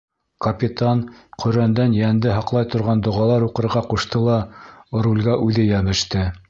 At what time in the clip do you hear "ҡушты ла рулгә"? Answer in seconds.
3.93-5.41